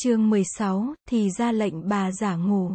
[0.00, 2.70] Chương 16, thì ra lệnh bà giả ngủ.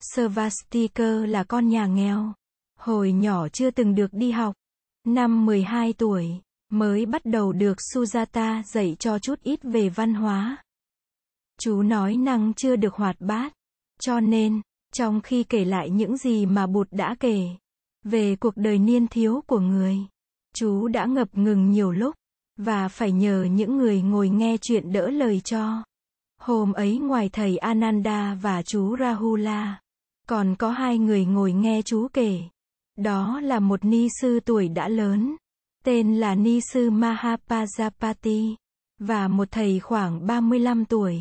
[0.00, 2.32] Svastika là con nhà nghèo.
[2.78, 4.54] Hồi nhỏ chưa từng được đi học.
[5.06, 6.26] Năm 12 tuổi,
[6.70, 10.56] mới bắt đầu được Sujata dạy cho chút ít về văn hóa.
[11.60, 13.52] Chú nói năng chưa được hoạt bát.
[14.00, 14.60] Cho nên,
[14.92, 17.48] trong khi kể lại những gì mà Bụt đã kể,
[18.04, 19.98] về cuộc đời niên thiếu của người,
[20.54, 22.14] chú đã ngập ngừng nhiều lúc,
[22.56, 25.84] và phải nhờ những người ngồi nghe chuyện đỡ lời cho.
[26.46, 29.80] Hôm ấy ngoài thầy Ananda và chú Rahula,
[30.28, 32.40] còn có hai người ngồi nghe chú kể.
[32.98, 35.36] Đó là một ni sư tuổi đã lớn,
[35.84, 38.54] tên là ni sư Mahapajapati,
[39.00, 41.18] và một thầy khoảng 35 tuổi,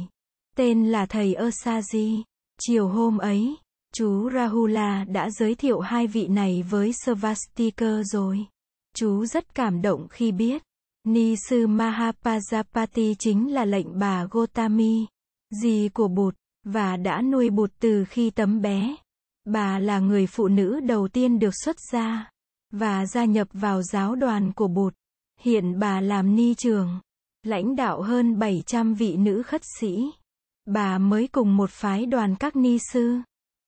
[0.55, 2.21] tên là thầy Osaji.
[2.61, 3.55] Chiều hôm ấy,
[3.93, 8.45] chú Rahula đã giới thiệu hai vị này với Svastika rồi.
[8.95, 10.63] Chú rất cảm động khi biết,
[11.07, 15.05] Ni sư Mahapajapati chính là lệnh bà Gotami,
[15.61, 18.95] dì của Bụt, và đã nuôi Bụt từ khi tấm bé.
[19.45, 22.29] Bà là người phụ nữ đầu tiên được xuất gia,
[22.71, 24.93] và gia nhập vào giáo đoàn của Bụt.
[25.39, 26.99] Hiện bà làm ni trường,
[27.43, 30.11] lãnh đạo hơn 700 vị nữ khất sĩ.
[30.65, 33.17] Bà mới cùng một phái đoàn các ni sư,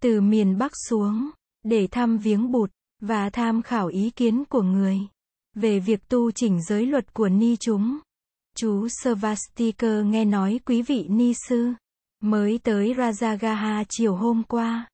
[0.02, 1.30] từ miền Bắc xuống,
[1.64, 5.00] để thăm viếng Bụt, và tham khảo ý kiến của người,
[5.56, 8.00] về việc tu chỉnh giới luật của ni chúng.
[8.58, 11.74] Chú Svastikar nghe nói quý vị ni sư,
[12.22, 14.90] mới tới Rajagaha chiều hôm qua.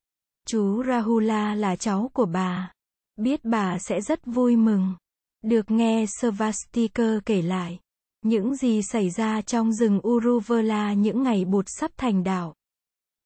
[0.46, 2.72] Chú Rahula là cháu của bà.
[3.16, 4.94] Biết bà sẽ rất vui mừng.
[5.42, 7.78] Được nghe Svastikar kể lại.
[8.24, 12.54] Những gì xảy ra trong rừng Uruvela những ngày bụt sắp thành đạo.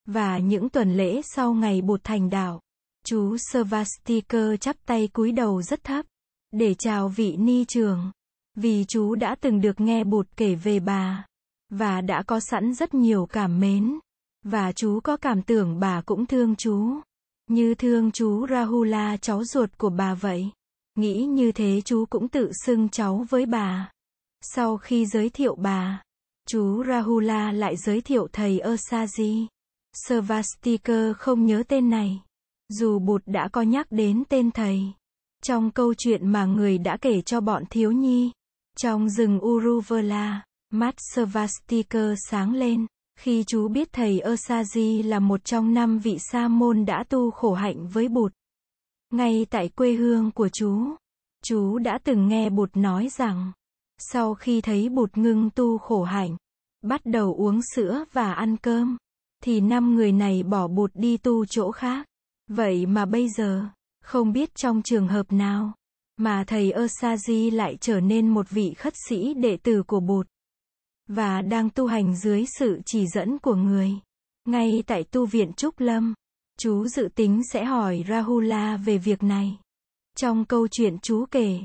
[0.07, 2.61] Và những tuần lễ sau ngày bụt thành đạo.
[3.07, 6.07] Chú Svastikar chắp tay cúi đầu rất thấp.
[6.53, 8.11] Để chào vị ni trường.
[8.57, 11.27] Vì chú đã từng được nghe bụt kể về bà.
[11.71, 13.99] Và đã có sẵn rất nhiều cảm mến.
[14.45, 17.01] Và chú có cảm tưởng bà cũng thương chú.
[17.51, 20.51] Như thương chú Rahula cháu ruột của bà vậy.
[20.95, 23.91] Nghĩ như thế chú cũng tự xưng cháu với bà.
[24.41, 26.03] Sau khi giới thiệu bà,
[26.49, 29.47] chú Rahula lại giới thiệu thầy Osaji
[29.93, 32.23] Svastikar không nhớ tên này.
[32.69, 34.81] Dù Bụt đã có nhắc đến tên thầy.
[35.43, 38.31] Trong câu chuyện mà người đã kể cho bọn thiếu nhi.
[38.79, 40.43] Trong rừng Uruvela,
[40.73, 42.87] mắt Svastika sáng lên.
[43.19, 47.55] Khi chú biết thầy Osaji là một trong năm vị sa môn đã tu khổ
[47.55, 48.33] hạnh với Bụt.
[49.11, 50.95] Ngay tại quê hương của chú,
[51.45, 53.53] chú đã từng nghe Bụt nói rằng,
[53.99, 56.37] sau khi thấy Bụt ngưng tu khổ hạnh,
[56.83, 58.97] bắt đầu uống sữa và ăn cơm,
[59.43, 62.07] thì năm người này bỏ Bụt đi tu chỗ khác.
[62.51, 63.65] Vậy mà bây giờ,
[64.03, 65.73] không biết trong trường hợp nào,
[66.17, 70.27] mà thầy Osaji lại trở nên một vị khất sĩ đệ tử của Bụt
[71.09, 73.91] và đang tu hành dưới sự chỉ dẫn của người.
[74.45, 76.15] Ngay tại tu viện Trúc Lâm,
[76.59, 79.59] chú dự tính sẽ hỏi Rahula về việc này.
[80.17, 81.59] Trong câu chuyện chú kể,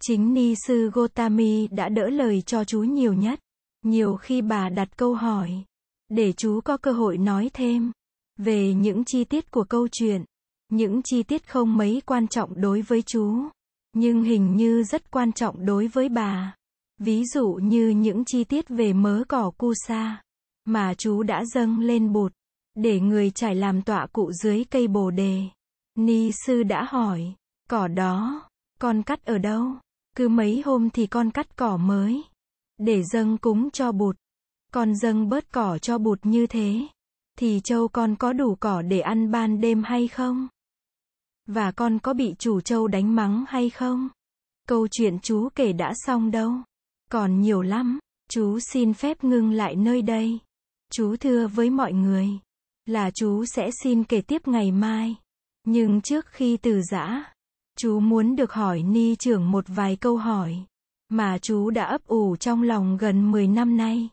[0.00, 3.40] chính Ni sư Gotami đã đỡ lời cho chú nhiều nhất.
[3.82, 5.64] Nhiều khi bà đặt câu hỏi,
[6.08, 7.92] để chú có cơ hội nói thêm
[8.36, 10.24] về những chi tiết của câu chuyện.
[10.68, 13.48] Những chi tiết không mấy quan trọng đối với chú,
[13.94, 16.54] nhưng hình như rất quan trọng đối với bà.
[17.00, 20.22] Ví dụ như những chi tiết về mớ cỏ cu sa,
[20.64, 22.32] mà chú đã dâng lên bụt
[22.74, 25.42] để người trải làm tọa cụ dưới cây bồ đề.
[25.94, 27.34] Ni sư đã hỏi,
[27.70, 28.42] cỏ đó,
[28.80, 29.72] con cắt ở đâu?
[30.16, 32.22] Cứ mấy hôm thì con cắt cỏ mới,
[32.78, 34.16] để dâng cúng cho bụt.
[34.72, 36.80] Con dâng bớt cỏ cho bụt như thế,
[37.38, 40.48] thì châu con có đủ cỏ để ăn ban đêm hay không?
[41.46, 44.08] Và con có bị chủ châu đánh mắng hay không?
[44.68, 46.52] Câu chuyện chú kể đã xong đâu.
[47.10, 47.98] Còn nhiều lắm,
[48.30, 50.38] chú xin phép ngưng lại nơi đây.
[50.92, 52.28] Chú thưa với mọi người,
[52.86, 55.16] là chú sẽ xin kể tiếp ngày mai.
[55.66, 57.32] Nhưng trước khi từ giã,
[57.78, 60.56] chú muốn được hỏi ni trưởng một vài câu hỏi,
[61.08, 64.08] mà chú đã ấp ủ trong lòng gần 10 năm nay.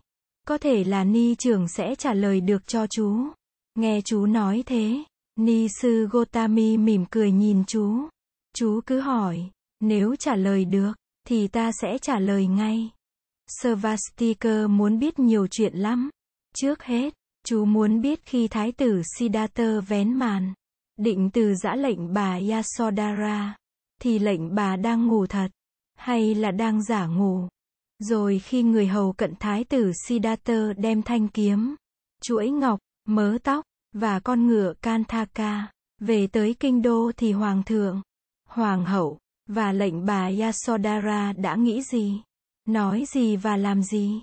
[0.47, 3.27] Có thể là ni trưởng sẽ trả lời được cho chú.
[3.75, 5.03] Nghe chú nói thế,
[5.35, 8.07] ni sư Gotami mỉm cười nhìn chú.
[8.55, 9.49] Chú cứ hỏi,
[9.79, 10.93] nếu trả lời được,
[11.27, 12.89] thì ta sẽ trả lời ngay.
[13.47, 16.09] Svastika muốn biết nhiều chuyện lắm.
[16.55, 17.13] Trước hết,
[17.45, 20.53] chú muốn biết khi thái tử Siddhartha vén màn,
[20.97, 23.57] định từ giã lệnh bà Yasodhara,
[24.01, 25.51] thì lệnh bà đang ngủ thật,
[25.95, 27.47] hay là đang giả ngủ.
[27.99, 31.75] Rồi khi người hầu cận thái tử Siddhartha đem thanh kiếm,
[32.21, 38.01] chuỗi ngọc, mớ tóc, và con ngựa Kanthaka, về tới kinh đô thì hoàng thượng,
[38.47, 42.21] hoàng hậu, và lệnh bà Yasodhara đã nghĩ gì?
[42.67, 44.21] Nói gì và làm gì?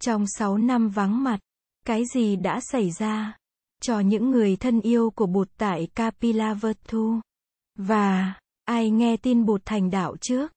[0.00, 1.40] Trong 6 năm vắng mặt,
[1.86, 3.36] Cái gì đã xảy ra?
[3.82, 7.20] Cho những người thân yêu của Bụt tại Kapilavatthu.
[7.78, 8.34] Và,
[8.64, 10.52] ai nghe tin Bụt thành đạo trước?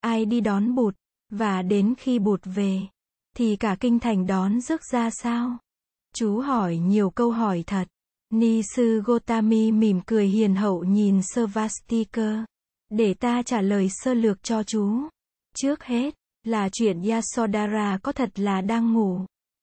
[0.00, 0.94] Ai đi đón Bụt?
[1.30, 2.80] Và đến khi Bụt về,
[3.36, 5.58] thì cả kinh thành đón rước ra sao?
[6.14, 7.88] Chú hỏi nhiều câu hỏi thật.
[8.32, 12.44] Ni sư Gotami mỉm cười hiền hậu nhìn Svastika.
[12.90, 15.08] Để ta trả lời sơ lược cho chú.
[15.56, 19.20] Trước hết, là chuyện Yasodhara có thật là đang ngủ.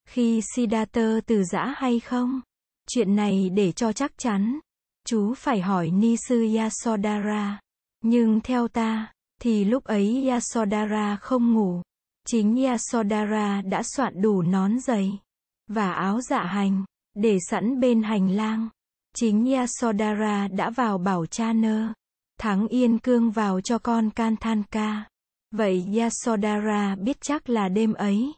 [0.10, 2.42] Khi Siddhartha từ giã hay không?
[2.90, 4.60] Chuyện này để cho chắc chắn.
[5.06, 7.60] Chú phải hỏi Ni sư Yasodhara.
[8.04, 9.12] Nhưng theo ta,
[9.42, 11.82] thì lúc ấy Yasodhara không ngủ.
[12.28, 15.20] Chính Yasodhara đã soạn đủ nón giày
[15.68, 16.86] và áo dạ hành
[17.18, 18.70] để sẵn bên hành lang.
[19.16, 21.94] Chính Yasodhara đã vào bảo cha nơ,
[22.40, 25.08] thắng yên cương vào cho con Kanthanka.
[25.52, 28.34] Vậy Yasodhara biết chắc là đêm ấy,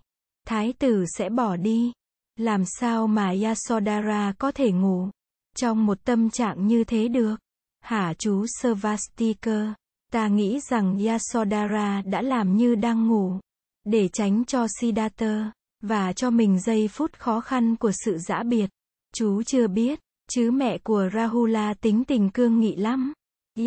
[0.48, 1.92] thái tử sẽ bỏ đi.
[2.36, 5.10] Làm sao mà Yasodhara có thể ngủ
[5.56, 7.36] trong một tâm trạng như thế được?
[7.82, 9.74] Hả chú Savastika?
[10.12, 13.40] Ta nghĩ rằng Yasodhara đã làm như đang ngủ,
[13.86, 18.70] để tránh cho Siddhartha, và cho mình giây phút khó khăn của sự giã biệt.
[19.16, 20.00] Chú chưa biết,
[20.30, 23.14] chứ mẹ của Rahula tính tình cương nghị lắm.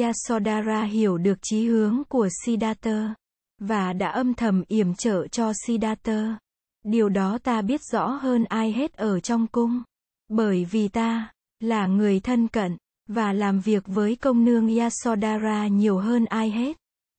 [0.01, 3.15] Yasodhara hiểu được chí hướng của Siddhartha,
[3.61, 6.39] và đã âm thầm yểm trợ cho Siddhartha.
[6.85, 9.83] Điều đó ta biết rõ hơn ai hết ở trong cung.
[10.29, 12.77] Bởi vì ta, là người thân cận,
[13.09, 16.77] và làm việc với công nương Yasodhara nhiều hơn ai hết.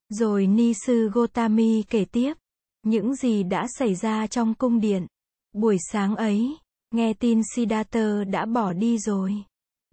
[0.09, 2.33] Rồi Ni sư Gotami kể tiếp,
[2.83, 5.07] những gì đã xảy ra trong cung điện.
[5.53, 6.57] Buổi sáng ấy,
[6.91, 9.43] nghe tin Siddhartha đã bỏ đi rồi.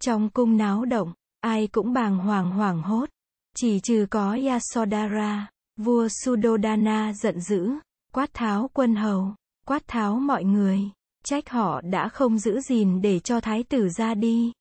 [0.00, 3.08] Trong cung náo động, ai cũng bàng hoàng hoảng hốt.
[3.56, 7.70] Chỉ trừ có Yasodhara, vua Sudodana giận dữ,
[8.12, 9.34] quát tháo quân hầu,
[9.66, 10.80] quát tháo mọi người,
[11.24, 14.52] trách họ đã không giữ gìn để cho thái tử ra đi.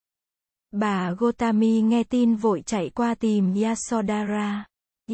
[0.72, 4.66] Bà Gotami nghe tin vội chạy qua tìm Yasodhara.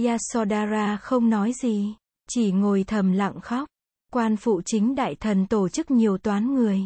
[0.05, 1.95] Yasodhara không nói gì,
[2.29, 3.69] chỉ ngồi thầm lặng khóc.
[4.11, 6.81] Quan phụ chính đại thần tổ chức nhiều toán người.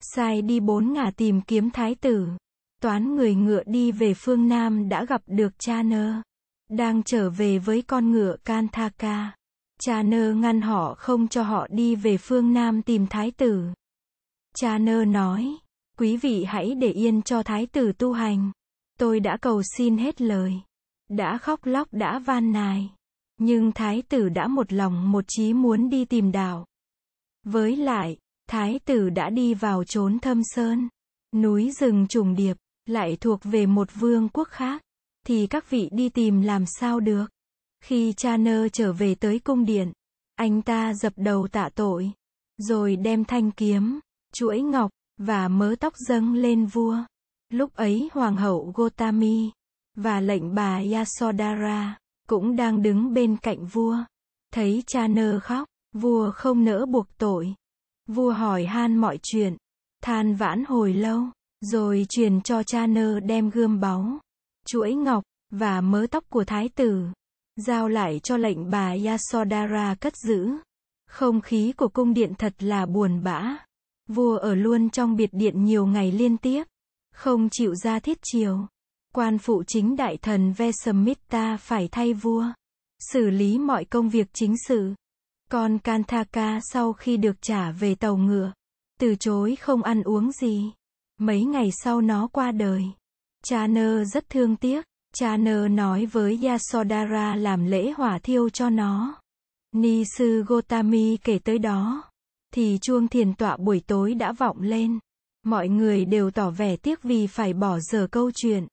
[0.00, 2.28] Sai đi bốn ngả tìm kiếm thái tử.
[2.82, 6.14] Toán người ngựa đi về phương Nam đã gặp được cha nơ.
[6.68, 9.32] Đang trở về với con ngựa Kanthaka.
[9.80, 13.64] Cha nơ ngăn họ không cho họ đi về phương Nam tìm thái tử.
[14.56, 15.56] Cha nơ nói,
[15.98, 18.52] quý vị hãy để yên cho thái tử tu hành.
[18.98, 20.60] Tôi đã cầu xin hết lời.
[21.08, 22.90] Đã khóc lóc đã van nài.
[23.42, 26.66] Nhưng thái tử đã một lòng một chí muốn đi tìm đạo.
[27.44, 28.16] Với lại,
[28.48, 30.88] thái tử đã đi vào chốn thâm sơn,
[31.34, 32.56] núi rừng trùng điệp,
[32.86, 34.82] lại thuộc về một vương quốc khác,
[35.26, 37.26] thì các vị đi tìm làm sao được.
[37.84, 39.92] Khi cha nơ trở về tới cung điện,
[40.34, 42.10] anh ta dập đầu tạ tội,
[42.58, 44.00] rồi đem thanh kiếm,
[44.32, 46.96] chuỗi ngọc, và mớ tóc dâng lên vua.
[47.48, 49.50] Lúc ấy hoàng hậu Gotami,
[49.96, 51.99] và lệnh bà Yasodhara,
[52.30, 53.96] cũng đang đứng bên cạnh vua.
[54.52, 57.54] Thấy cha nơ khóc, vua không nỡ buộc tội.
[58.08, 59.56] Vua hỏi han mọi chuyện,
[60.02, 61.22] than vãn hồi lâu,
[61.60, 64.18] rồi truyền cho cha nơ đem gươm báu,
[64.66, 67.06] chuỗi ngọc, và mớ tóc của thái tử.
[67.56, 70.50] Giao lại cho lệnh bà Yasodhara cất giữ.
[71.06, 73.56] Không khí của cung điện thật là buồn bã.
[74.08, 76.64] Vua ở luôn trong biệt điện nhiều ngày liên tiếp.
[77.14, 78.66] Không chịu ra thiết triều.
[79.14, 82.44] Quan phụ chính đại thần Vesamitta phải thay vua.
[83.12, 84.94] Xử lý mọi công việc chính sự.
[85.50, 88.52] Còn Kanthaka sau khi được trả về tàu ngựa.
[89.00, 90.72] Từ chối không ăn uống gì.
[91.18, 92.82] Mấy ngày sau nó qua đời.
[93.44, 94.84] Cha nơ rất thương tiếc.
[95.14, 99.20] Cha nơ nói với Yasodhara làm lễ hỏa thiêu cho nó.
[99.72, 102.02] Ni sư Gotami kể tới đó.
[102.54, 104.98] Thì chuông thiền tọa buổi tối đã vọng lên.
[105.46, 108.66] Mọi người đều tỏ vẻ tiếc vì phải bỏ giờ câu chuyện.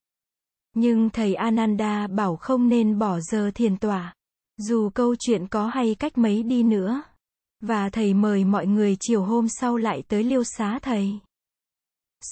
[0.80, 4.14] Nhưng thầy Ananda bảo không nên bỏ giờ thiền tọa.
[4.58, 7.02] Dù câu chuyện có hay cách mấy đi nữa.
[7.62, 11.20] Và thầy mời mọi người chiều hôm sau lại tới liêu xá thầy.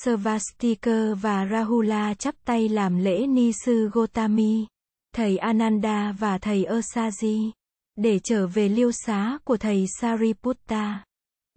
[0.04, 4.66] Svastika và Rahula chắp tay làm lễ ni sư Gotami,
[5.16, 7.52] thầy Ananda và thầy Osaji,
[7.96, 11.04] để trở về liêu xá của thầy Sariputta.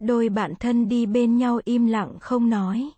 [0.01, 2.91] Đôi bạn thân đi bên nhau im lặng không nói.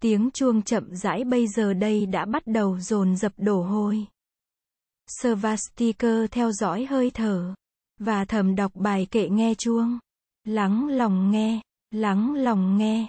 [0.00, 4.06] Tiếng chuông chậm rãi bây giờ đây đã bắt đầu dồn dập đổ hôi.
[5.06, 7.54] Svastikar theo dõi hơi thở,
[7.98, 9.98] và thầm đọc bài kệ nghe chuông.
[10.44, 13.06] Lắng lòng nghe, lắng lòng nghe.